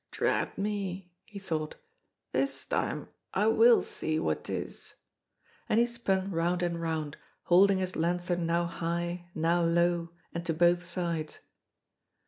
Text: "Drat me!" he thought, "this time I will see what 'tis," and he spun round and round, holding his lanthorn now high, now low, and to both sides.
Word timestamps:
"Drat 0.09 0.57
me!" 0.57 1.11
he 1.25 1.37
thought, 1.37 1.75
"this 2.31 2.65
time 2.65 3.09
I 3.35 3.45
will 3.45 3.83
see 3.83 4.17
what 4.17 4.45
'tis," 4.45 4.95
and 5.69 5.79
he 5.79 5.85
spun 5.85 6.31
round 6.31 6.63
and 6.63 6.81
round, 6.81 7.17
holding 7.43 7.77
his 7.77 7.95
lanthorn 7.95 8.47
now 8.47 8.65
high, 8.65 9.29
now 9.35 9.61
low, 9.61 10.09
and 10.33 10.43
to 10.47 10.55
both 10.55 10.83
sides. 10.83 11.41